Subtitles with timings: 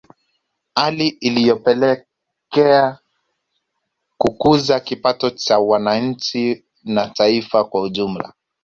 [0.75, 2.99] Hali inayopelekea
[4.17, 8.33] kukuza kipato cha wananchi na taifa kwa ujumla